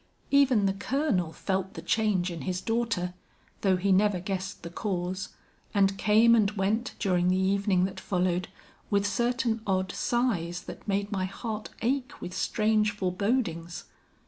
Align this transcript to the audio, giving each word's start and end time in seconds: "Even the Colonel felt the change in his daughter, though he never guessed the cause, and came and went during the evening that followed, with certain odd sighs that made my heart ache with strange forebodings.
"Even 0.31 0.65
the 0.65 0.73
Colonel 0.73 1.31
felt 1.31 1.75
the 1.75 1.81
change 1.83 2.31
in 2.31 2.41
his 2.41 2.59
daughter, 2.59 3.13
though 3.61 3.77
he 3.77 3.91
never 3.91 4.19
guessed 4.19 4.63
the 4.63 4.71
cause, 4.71 5.29
and 5.75 5.95
came 5.95 6.33
and 6.33 6.49
went 6.53 6.95
during 6.97 7.27
the 7.27 7.37
evening 7.37 7.83
that 7.85 7.99
followed, 7.99 8.47
with 8.89 9.05
certain 9.05 9.61
odd 9.67 9.91
sighs 9.91 10.63
that 10.63 10.87
made 10.87 11.11
my 11.11 11.25
heart 11.25 11.69
ache 11.83 12.19
with 12.19 12.33
strange 12.33 12.89
forebodings. 12.89 13.83